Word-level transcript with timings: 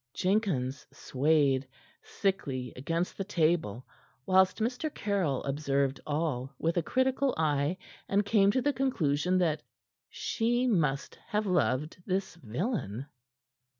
Jenkins 0.15 0.87
swayed, 0.91 1.67
sickly, 2.01 2.73
against 2.75 3.19
the 3.19 3.23
table, 3.23 3.85
whilst 4.25 4.57
Mr. 4.57 4.91
Caryll 4.91 5.43
observed 5.43 5.99
all 6.07 6.51
with 6.57 6.75
a 6.75 6.81
critical 6.81 7.35
eye 7.37 7.77
and 8.09 8.25
came 8.25 8.49
to 8.49 8.63
the 8.63 8.73
conclusion 8.73 9.37
that 9.37 9.61
she 10.09 10.65
must 10.65 11.19
have 11.27 11.45
loved 11.45 12.01
this 12.07 12.33
villain. 12.33 13.05